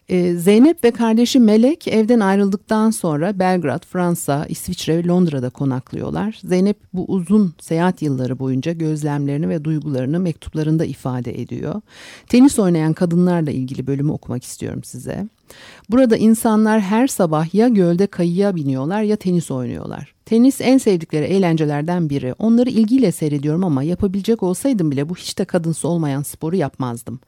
Ee, 0.10 0.34
Zeynep 0.34 0.84
ve 0.84 0.92
kardeşi 0.92 1.40
Melek 1.40 1.88
evden 1.88 2.20
ayrıldıktan 2.20 2.92
sonra 2.92 3.40
Belgrad, 3.40 3.86
Fransa, 3.86 4.46
İsviçre 4.50 4.98
ve 4.98 5.08
Londra'da 5.08 5.50
konaklıyorlar. 5.50 6.40
Zeynep 6.44 6.78
bu 6.94 7.06
uzun 7.06 7.54
seyahat 7.60 8.02
yılları 8.02 8.40
boyunca 8.40 8.72
gözlemlerini 8.72 9.50
ve 9.50 9.64
duygularını 9.64 10.20
mektuplarında 10.20 10.86
ifade 10.86 11.42
ediyor. 11.42 11.82
Tenis 12.28 12.60
oynayan 12.60 12.94
kadınlarla 12.94 13.52
ilgili 13.52 13.88
bölümü 13.88 14.12
okumak 14.12 14.44
istiyorum 14.44 14.84
size. 14.84 15.28
Burada 15.90 16.18
insanlar 16.18 16.82
her 16.82 17.08
sabah 17.08 17.56
ya 17.56 17.68
gölde 17.68 18.08
kayıya 18.08 18.56
biniyorlar 18.56 19.02
ya 19.02 19.16
tenis 19.16 19.52
oynuyorlar. 19.52 20.16
Tenis 20.26 20.62
en 20.62 20.78
sevdikleri 20.78 21.26
eğlencelerden 21.26 22.10
biri. 22.10 22.34
Onları 22.40 22.70
ilgiyle 22.70 23.12
seyrediyorum 23.12 23.64
ama 23.64 23.84
yapabilecek 23.84 24.44
olsaydım 24.44 24.92
bile 24.92 25.10
bu 25.10 25.16
hiç 25.16 25.38
de 25.38 25.46
kadınsı 25.46 25.88
olmayan 25.88 26.24
sporu 26.24 26.56
yapmazdım. 26.56 27.20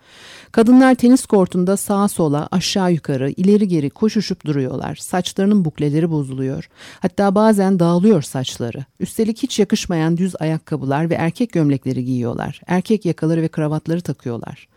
Kadınlar 0.51 0.95
tenis 0.95 1.25
kortunda 1.25 1.77
sağa 1.77 2.07
sola, 2.07 2.47
aşağı 2.51 2.93
yukarı, 2.93 3.29
ileri 3.29 3.67
geri 3.67 3.89
koşuşup 3.89 4.45
duruyorlar. 4.45 4.95
Saçlarının 4.95 5.65
bukleleri 5.65 6.11
bozuluyor. 6.11 6.69
Hatta 6.99 7.35
bazen 7.35 7.79
dağılıyor 7.79 8.21
saçları. 8.21 8.85
Üstelik 8.99 9.43
hiç 9.43 9.59
yakışmayan 9.59 10.17
düz 10.17 10.35
ayakkabılar 10.39 11.09
ve 11.09 11.13
erkek 11.13 11.51
gömlekleri 11.51 12.05
giyiyorlar. 12.05 12.61
Erkek 12.67 13.05
yakaları 13.05 13.41
ve 13.41 13.47
kravatları 13.47 14.01
takıyorlar. 14.01 14.67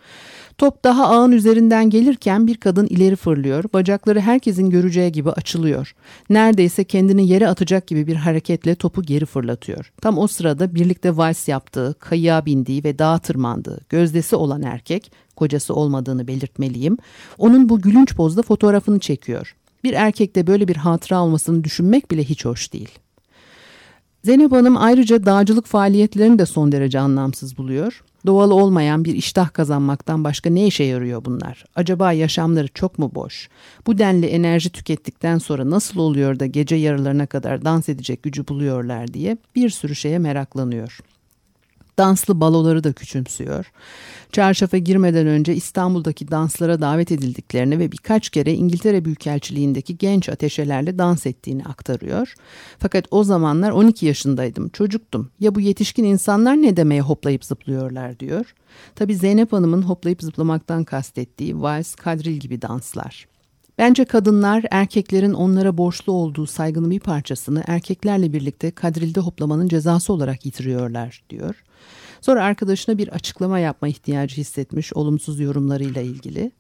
Top 0.61 0.85
daha 0.85 1.09
ağın 1.09 1.33
üzerinden 1.33 1.91
gelirken 1.91 2.47
bir 2.47 2.57
kadın 2.57 2.87
ileri 2.87 3.17
fırlıyor. 3.17 3.65
Bacakları 3.75 4.21
herkesin 4.21 4.71
göreceği 4.71 5.13
gibi 5.13 5.31
açılıyor. 5.31 5.95
Neredeyse 6.31 6.85
kendini 6.85 7.29
yere 7.29 7.49
atacak 7.49 7.87
gibi 7.87 8.07
bir 8.07 8.17
hareketle 8.17 8.75
topu 8.75 9.03
geri 9.03 9.27
fırlatıyor. 9.27 9.93
Tam 10.01 10.19
o 10.19 10.27
sırada 10.27 10.75
birlikte 10.75 11.17
vals 11.17 11.49
yaptığı, 11.49 11.95
kayığa 11.99 12.47
bindiği 12.47 12.85
ve 12.85 12.99
dağa 12.99 13.19
tırmandığı 13.19 13.81
gözdesi 13.89 14.37
olan 14.37 14.63
erkek, 14.63 15.13
kocası 15.37 15.75
olmadığını 15.75 16.29
belirtmeliyim, 16.29 16.99
onun 17.39 17.69
bu 17.69 17.81
gülünç 17.81 18.15
pozda 18.15 18.43
fotoğrafını 18.43 18.99
çekiyor. 18.99 19.57
Bir 19.85 19.93
erkekte 19.93 20.47
böyle 20.47 20.69
bir 20.69 20.77
hatıra 20.77 21.23
olmasını 21.23 21.65
düşünmek 21.65 22.11
bile 22.11 22.25
hiç 22.25 22.45
hoş 22.45 22.73
değil. 22.73 22.99
Zeynep 24.25 24.53
Hanım 24.53 24.77
ayrıca 24.77 25.27
dağcılık 25.27 25.67
faaliyetlerini 25.67 26.39
de 26.39 26.47
son 26.47 26.73
derece 26.73 26.99
anlamsız 27.01 27.59
buluyor. 27.59 28.03
Doğal 28.27 28.51
olmayan 28.51 29.05
bir 29.05 29.15
iştah 29.15 29.53
kazanmaktan 29.53 30.25
başka 30.25 30.51
ne 30.51 30.67
işe 30.67 30.85
yarıyor 30.85 31.25
bunlar? 31.25 31.65
Acaba 31.77 32.13
yaşamları 32.13 32.69
çok 32.69 32.99
mu 32.99 33.11
boş? 33.15 33.49
Bu 33.87 33.99
denli 33.99 34.27
enerji 34.27 34.71
tükettikten 34.71 35.39
sonra 35.39 35.71
nasıl 35.71 36.01
oluyor 36.01 36.39
da 36.39 36.47
gece 36.47 36.77
yarılarına 36.77 37.27
kadar 37.27 37.65
dans 37.65 37.89
edecek 37.89 38.23
gücü 38.23 38.49
buluyorlar 38.49 39.15
diye 39.15 39.37
bir 39.57 39.71
sürü 39.71 39.95
şeye 39.95 40.19
meraklanıyor. 40.19 40.99
Danslı 41.99 42.41
baloları 42.41 42.85
da 42.85 42.93
küçümsüyor. 42.93 43.73
Çarşafa 44.33 44.79
girmeden 44.79 45.27
önce 45.27 45.55
İstanbul'daki 45.55 46.31
danslara 46.31 46.81
davet 46.81 47.13
edildiklerini 47.13 47.79
ve 47.79 47.93
birkaç 47.93 48.31
kere 48.31 48.55
İngiltere 48.55 49.05
Büyükelçiliğindeki 49.05 49.99
genç 49.99 50.29
ateşelerle 50.29 50.99
dans 50.99 51.27
ettiğini 51.27 51.65
aktarıyor. 51.65 52.35
Fakat 52.79 53.05
o 53.11 53.25
zamanlar 53.25 53.71
12 53.71 54.07
yaşındaydım, 54.07 54.69
çocuktum. 54.69 55.31
Ya 55.41 55.55
bu 55.55 55.61
yetişkin 55.61 56.05
insanlar 56.05 56.55
ne 56.55 56.77
demeye 56.77 57.01
hoplayıp 57.01 57.45
zıplıyorlar 57.45 58.21
diyor. 58.21 58.55
Tabi 58.95 59.17
Zeynep 59.17 59.53
Hanım'ın 59.53 59.83
hoplayıp 59.83 60.23
zıplamaktan 60.23 60.85
kastettiği 60.85 61.61
vals, 61.61 61.95
kadril 61.95 62.37
gibi 62.37 62.63
danslar. 62.63 63.30
Bence 63.81 64.05
kadınlar 64.05 64.65
erkeklerin 64.71 65.33
onlara 65.33 65.79
borçlu 65.79 66.13
olduğu 66.13 66.47
saygının 66.47 66.91
bir 66.91 67.01
parçasını 67.01 67.63
erkeklerle 67.67 68.33
birlikte 68.33 68.71
kadrilde 68.71 69.21
hoplamanın 69.21 69.69
cezası 69.69 70.13
olarak 70.13 70.47
yitiriyorlar 70.47 71.23
diyor. 71.31 71.65
Sonra 72.21 72.45
arkadaşına 72.45 72.99
bir 72.99 73.09
açıklama 73.09 73.59
yapma 73.59 73.89
ihtiyacı 73.89 74.37
hissetmiş 74.37 74.93
olumsuz 74.93 75.41
yorumlarıyla 75.41 76.03
ilgili. 76.03 76.53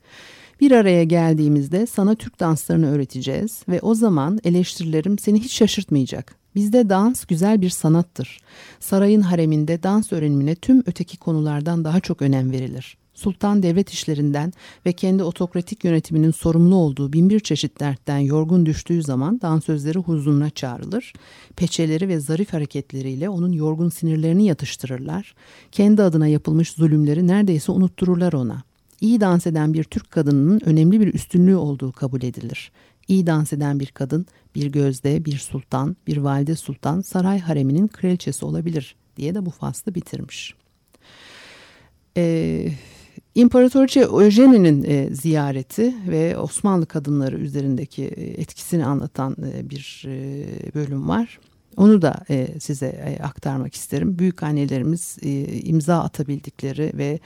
Bir 0.60 0.70
araya 0.70 1.04
geldiğimizde 1.04 1.86
sana 1.86 2.14
Türk 2.14 2.40
danslarını 2.40 2.90
öğreteceğiz 2.90 3.62
ve 3.68 3.80
o 3.80 3.94
zaman 3.94 4.40
eleştirilerim 4.44 5.18
seni 5.18 5.40
hiç 5.40 5.52
şaşırtmayacak. 5.52 6.34
Bizde 6.54 6.88
dans 6.88 7.24
güzel 7.24 7.60
bir 7.60 7.70
sanattır. 7.70 8.40
Sarayın 8.80 9.22
hareminde 9.22 9.82
dans 9.82 10.12
öğrenimine 10.12 10.54
tüm 10.54 10.82
öteki 10.86 11.16
konulardan 11.16 11.84
daha 11.84 12.00
çok 12.00 12.22
önem 12.22 12.52
verilir. 12.52 12.96
Sultan 13.20 13.62
devlet 13.62 13.90
işlerinden 13.90 14.52
ve 14.86 14.92
kendi 14.92 15.22
otokratik 15.22 15.84
yönetiminin 15.84 16.30
sorumlu 16.30 16.74
olduğu 16.74 17.12
binbir 17.12 17.40
çeşit 17.40 17.80
dertten 17.80 18.18
yorgun 18.18 18.66
düştüğü 18.66 19.02
zaman 19.02 19.40
dansözleri 19.40 19.98
huzuruna 19.98 20.50
çağrılır. 20.50 21.12
Peçeleri 21.56 22.08
ve 22.08 22.20
zarif 22.20 22.52
hareketleriyle 22.52 23.28
onun 23.28 23.52
yorgun 23.52 23.88
sinirlerini 23.88 24.46
yatıştırırlar. 24.46 25.34
Kendi 25.72 26.02
adına 26.02 26.26
yapılmış 26.26 26.70
zulümleri 26.72 27.26
neredeyse 27.26 27.72
unuttururlar 27.72 28.32
ona. 28.32 28.62
İyi 29.00 29.20
dans 29.20 29.46
eden 29.46 29.74
bir 29.74 29.84
Türk 29.84 30.10
kadınının 30.10 30.60
önemli 30.64 31.00
bir 31.00 31.14
üstünlüğü 31.14 31.56
olduğu 31.56 31.92
kabul 31.92 32.22
edilir. 32.22 32.72
İyi 33.08 33.26
dans 33.26 33.52
eden 33.52 33.80
bir 33.80 33.86
kadın 33.86 34.26
bir 34.54 34.66
gözde, 34.66 35.24
bir 35.24 35.38
sultan, 35.38 35.96
bir 36.06 36.16
valide 36.16 36.56
sultan 36.56 37.00
saray 37.00 37.38
hareminin 37.38 37.88
kraliçesi 37.88 38.44
olabilir 38.44 38.96
diye 39.16 39.34
de 39.34 39.46
bu 39.46 39.50
faslı 39.50 39.94
bitirmiş. 39.94 40.54
Eee 42.16 42.72
İmparatoriçe 43.34 44.00
Eugeni'nin 44.00 44.82
e, 44.82 45.14
ziyareti 45.14 45.94
ve 46.08 46.36
Osmanlı 46.38 46.86
kadınları 46.86 47.38
üzerindeki 47.38 48.04
e, 48.04 48.24
etkisini 48.24 48.86
anlatan 48.86 49.36
e, 49.52 49.70
bir 49.70 50.04
e, 50.06 50.44
bölüm 50.74 51.08
var. 51.08 51.38
Onu 51.76 52.02
da 52.02 52.24
e, 52.30 52.60
size 52.60 52.86
e, 52.86 53.22
aktarmak 53.22 53.74
isterim. 53.74 54.18
Büyük 54.18 54.42
annelerimiz 54.42 55.18
e, 55.22 55.42
imza 55.60 55.98
atabildikleri 55.98 56.92
ve 56.94 57.20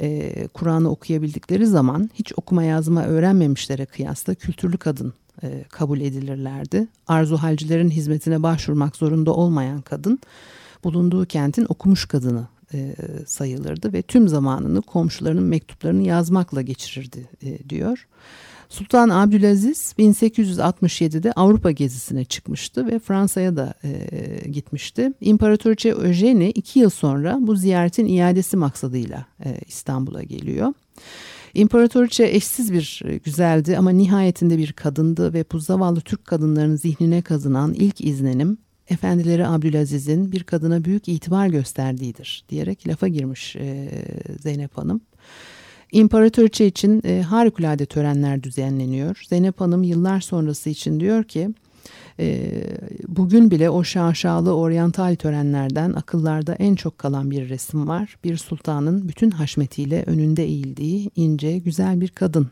e, 0.00 0.46
Kur'an'ı 0.48 0.90
okuyabildikleri 0.90 1.66
zaman 1.66 2.10
hiç 2.14 2.32
okuma 2.36 2.62
yazma 2.62 3.04
öğrenmemişlere 3.04 3.86
kıyasla 3.86 4.34
kültürlü 4.34 4.78
kadın 4.78 5.12
e, 5.42 5.64
kabul 5.68 6.00
edilirlerdi. 6.00 6.86
Arzu 7.06 7.36
halcilerin 7.36 7.90
hizmetine 7.90 8.42
başvurmak 8.42 8.96
zorunda 8.96 9.32
olmayan 9.32 9.80
kadın 9.80 10.18
bulunduğu 10.84 11.26
kentin 11.26 11.66
okumuş 11.68 12.04
kadını 12.04 12.46
e, 12.74 12.94
sayılırdı 13.26 13.92
ve 13.92 14.02
tüm 14.02 14.28
zamanını 14.28 14.82
komşularının 14.82 15.42
mektuplarını 15.42 16.02
yazmakla 16.02 16.62
geçirirdi 16.62 17.28
e, 17.42 17.68
diyor. 17.68 18.06
Sultan 18.68 19.08
Abdülaziz 19.08 19.94
1867'de 19.98 21.32
Avrupa 21.32 21.70
gezisine 21.70 22.24
çıkmıştı 22.24 22.86
ve 22.86 22.98
Fransa'ya 22.98 23.56
da 23.56 23.74
e, 23.84 24.50
gitmişti. 24.50 25.12
İmparatoriçe 25.20 25.88
Eugenie 25.88 26.50
iki 26.50 26.78
yıl 26.78 26.90
sonra 26.90 27.38
bu 27.40 27.56
ziyaretin 27.56 28.06
iadesi 28.06 28.56
maksadıyla 28.56 29.26
e, 29.44 29.58
İstanbul'a 29.66 30.22
geliyor. 30.22 30.72
İmparatoriçe 31.54 32.24
eşsiz 32.24 32.72
bir 32.72 33.02
e, 33.04 33.16
güzeldi 33.16 33.78
ama 33.78 33.90
nihayetinde 33.90 34.58
bir 34.58 34.72
kadındı 34.72 35.32
ve 35.32 35.44
bu 35.52 35.58
zavallı 35.58 36.00
Türk 36.00 36.24
kadınlarının 36.24 36.76
zihnine 36.76 37.22
kazınan 37.22 37.74
ilk 37.74 38.00
izlenim 38.00 38.58
efendileri 38.90 39.46
Abdülaziz'in 39.46 40.32
bir 40.32 40.42
kadına 40.42 40.84
büyük 40.84 41.08
itibar 41.08 41.46
gösterdiğidir 41.46 42.44
diyerek 42.48 42.88
lafa 42.88 43.08
girmiş 43.08 43.56
e, 43.56 43.88
Zeynep 44.40 44.78
Hanım. 44.78 45.00
İmparatoriçe 45.92 46.66
için 46.66 47.02
e, 47.04 47.22
harikulade 47.22 47.86
törenler 47.86 48.42
düzenleniyor. 48.42 49.22
Zeynep 49.28 49.60
Hanım 49.60 49.82
yıllar 49.82 50.20
sonrası 50.20 50.70
için 50.70 51.00
diyor 51.00 51.24
ki 51.24 51.50
e, 52.20 52.50
bugün 53.08 53.50
bile 53.50 53.70
o 53.70 53.84
şaşalı 53.84 54.56
oryantal 54.56 55.14
törenlerden 55.14 55.92
akıllarda 55.92 56.54
en 56.54 56.74
çok 56.74 56.98
kalan 56.98 57.30
bir 57.30 57.48
resim 57.48 57.88
var. 57.88 58.16
Bir 58.24 58.36
sultanın 58.36 59.08
bütün 59.08 59.30
haşmetiyle 59.30 60.04
önünde 60.06 60.44
eğildiği 60.44 61.10
ince 61.16 61.58
güzel 61.58 62.00
bir 62.00 62.08
kadın 62.08 62.48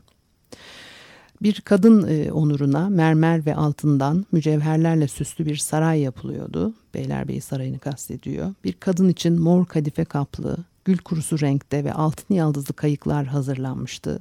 bir 1.42 1.60
kadın 1.60 2.08
e, 2.08 2.32
onuruna 2.32 2.88
mermer 2.88 3.46
ve 3.46 3.56
altından 3.56 4.26
mücevherlerle 4.32 5.08
süslü 5.08 5.46
bir 5.46 5.56
saray 5.56 6.00
yapılıyordu. 6.00 6.74
Beylerbeyi 6.94 7.40
Sarayı'nı 7.40 7.78
kastediyor. 7.78 8.54
Bir 8.64 8.72
kadın 8.72 9.08
için 9.08 9.40
mor 9.40 9.66
kadife 9.66 10.04
kaplı, 10.04 10.56
gül 10.84 10.98
kurusu 10.98 11.40
renkte 11.40 11.84
ve 11.84 11.92
altın 11.92 12.34
yaldızlı 12.34 12.74
kayıklar 12.74 13.26
hazırlanmıştı. 13.26 14.20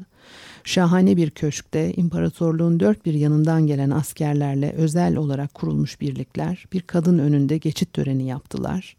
Şahane 0.63 1.17
bir 1.17 1.29
köşkte 1.29 1.93
imparatorluğun 1.93 2.79
dört 2.79 3.05
bir 3.05 3.13
yanından 3.13 3.67
gelen 3.67 3.89
askerlerle 3.89 4.71
özel 4.71 5.15
olarak 5.15 5.53
kurulmuş 5.53 6.01
birlikler 6.01 6.65
bir 6.73 6.81
kadın 6.81 7.19
önünde 7.19 7.57
geçit 7.57 7.93
töreni 7.93 8.27
yaptılar. 8.27 8.95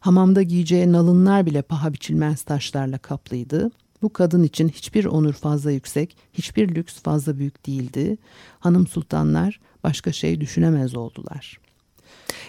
Hamamda 0.00 0.42
giyeceği 0.42 0.92
nalınlar 0.92 1.46
bile 1.46 1.62
paha 1.62 1.92
biçilmez 1.92 2.42
taşlarla 2.42 2.98
kaplıydı. 2.98 3.70
Bu 4.02 4.12
kadın 4.12 4.42
için 4.42 4.68
hiçbir 4.68 5.04
onur 5.04 5.32
fazla 5.32 5.70
yüksek, 5.70 6.16
hiçbir 6.32 6.74
lüks 6.74 6.94
fazla 6.94 7.38
büyük 7.38 7.66
değildi. 7.66 8.16
Hanım 8.60 8.86
sultanlar 8.86 9.60
başka 9.84 10.12
şey 10.12 10.40
düşünemez 10.40 10.96
oldular.'' 10.96 11.68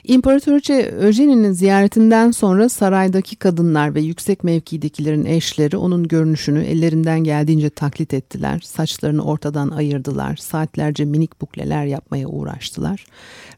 İmparatoriçe 0.03 0.73
Eugeni'nin 0.73 1.51
ziyaretinden 1.51 2.31
sonra 2.31 2.69
saraydaki 2.69 3.35
kadınlar 3.35 3.95
ve 3.95 4.01
yüksek 4.01 4.43
mevkidekilerin 4.43 5.25
eşleri 5.25 5.77
onun 5.77 6.07
görünüşünü 6.07 6.63
ellerinden 6.63 7.19
geldiğince 7.19 7.69
taklit 7.69 8.13
ettiler. 8.13 8.59
Saçlarını 8.59 9.23
ortadan 9.23 9.69
ayırdılar. 9.69 10.37
Saatlerce 10.37 11.05
minik 11.05 11.41
bukleler 11.41 11.85
yapmaya 11.85 12.27
uğraştılar. 12.27 13.05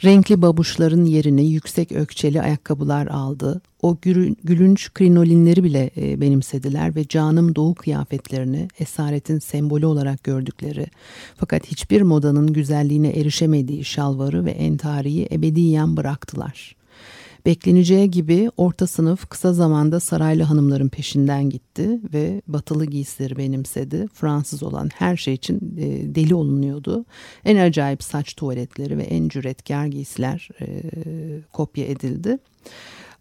Renkli 0.04 0.42
babuşların 0.42 1.06
yerini 1.06 1.46
yüksek 1.46 1.92
ökçeli 1.92 2.42
ayakkabılar 2.42 3.08
aldı. 3.08 3.62
O 3.82 3.98
gülünç 4.44 4.94
krinolinleri 4.94 5.64
bile 5.64 5.90
e, 5.98 6.22
benimsediler 6.22 6.96
ve 6.96 7.08
canım 7.08 7.56
doğu 7.56 7.76
kıyafetlerini 7.76 8.68
esaretin 8.80 9.40
sembolü 9.40 9.86
olarak 9.86 10.24
gördükleri 10.24 10.88
fakat 11.36 11.68
hiçbir 11.68 12.02
modanın 12.02 12.54
güzelliğine 12.54 13.10
erişemediği 13.10 13.86
şalvarı 13.86 14.46
ve 14.46 14.52
entariyi 14.52 15.28
ebediyen 15.32 15.98
bıraktılar. 15.98 16.76
Bekleneceği 17.46 18.12
gibi 18.12 18.52
orta 18.58 18.88
sınıf 18.88 19.30
kısa 19.30 19.54
zamanda 19.54 20.00
saraylı 20.00 20.44
hanımların 20.44 20.90
peşinden 20.90 21.50
gitti 21.50 22.00
ve 22.14 22.42
batılı 22.48 22.86
giysileri 22.86 23.38
benimsedi. 23.38 24.08
Fransız 24.14 24.64
olan 24.64 24.90
her 24.94 25.18
şey 25.18 25.34
için 25.34 25.76
e, 25.78 26.16
deli 26.16 26.36
olunuyordu. 26.36 27.06
En 27.46 27.56
acayip 27.56 28.04
saç 28.04 28.34
tuvaletleri 28.34 28.98
ve 28.98 29.04
en 29.04 29.30
cüretkar 29.30 29.86
giysiler 29.86 30.50
e, 30.62 30.68
kopya 31.52 31.86
edildi. 31.86 32.38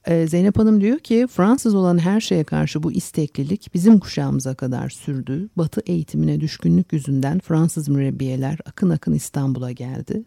Ee, 0.06 0.26
Zeynep 0.26 0.58
Hanım 0.58 0.80
diyor 0.80 0.98
ki 0.98 1.26
Fransız 1.30 1.74
olan 1.74 1.98
her 1.98 2.20
şeye 2.20 2.44
karşı 2.44 2.82
bu 2.82 2.92
isteklilik 2.92 3.74
bizim 3.74 3.98
kuşağımıza 3.98 4.54
kadar 4.54 4.90
sürdü. 4.90 5.48
Batı 5.56 5.80
eğitimine 5.86 6.40
düşkünlük 6.40 6.92
yüzünden 6.92 7.38
Fransız 7.38 7.88
mürebbiyeler 7.88 8.58
akın 8.66 8.90
akın 8.90 9.12
İstanbul'a 9.12 9.72
geldi. 9.72 10.24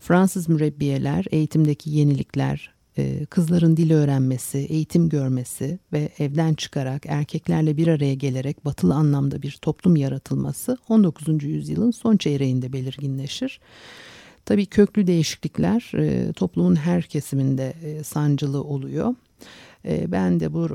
Fransız 0.00 0.48
mürebbiyeler 0.48 1.24
eğitimdeki 1.30 1.90
yenilikler, 1.90 2.74
e, 2.98 3.26
kızların 3.26 3.76
dil 3.76 3.90
öğrenmesi, 3.92 4.58
eğitim 4.58 5.08
görmesi 5.08 5.78
ve 5.92 6.08
evden 6.18 6.54
çıkarak 6.54 7.06
erkeklerle 7.06 7.76
bir 7.76 7.88
araya 7.88 8.14
gelerek 8.14 8.64
batılı 8.64 8.94
anlamda 8.94 9.42
bir 9.42 9.58
toplum 9.62 9.96
yaratılması 9.96 10.78
19. 10.88 11.44
yüzyılın 11.44 11.90
son 11.90 12.16
çeyreğinde 12.16 12.72
belirginleşir. 12.72 13.60
Tabii 14.46 14.66
köklü 14.66 15.06
değişiklikler 15.06 15.92
e, 15.94 16.32
toplumun 16.32 16.76
her 16.76 17.02
kesiminde 17.02 17.74
e, 17.82 18.02
sancılı 18.02 18.64
oluyor. 18.64 19.14
E, 19.84 20.12
ben 20.12 20.40
de 20.40 20.52
bu, 20.52 20.68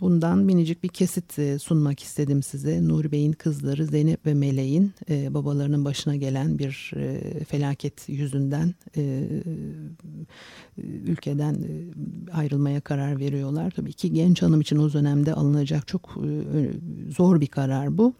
bundan 0.00 0.38
minicik 0.38 0.82
bir 0.82 0.88
kesit 0.88 1.38
e, 1.38 1.58
sunmak 1.58 2.02
istedim 2.02 2.42
size. 2.42 2.88
Nuri 2.88 3.12
Bey'in 3.12 3.32
kızları 3.32 3.86
Zeynep 3.86 4.26
ve 4.26 4.34
Meleğin 4.34 4.92
e, 5.10 5.34
babalarının 5.34 5.84
başına 5.84 6.16
gelen 6.16 6.58
bir 6.58 6.92
e, 6.96 7.20
felaket 7.44 8.08
yüzünden 8.08 8.74
e, 8.96 9.28
ülkeden 11.06 11.54
e, 11.54 11.68
ayrılmaya 12.32 12.80
karar 12.80 13.18
veriyorlar. 13.18 13.70
Tabii 13.70 13.92
ki 13.92 14.12
genç 14.12 14.42
hanım 14.42 14.60
için 14.60 14.76
o 14.76 14.92
dönemde 14.92 15.34
alınacak 15.34 15.88
çok 15.88 16.18
e, 16.54 16.70
zor 17.16 17.40
bir 17.40 17.46
karar 17.46 17.98
bu. 17.98 18.14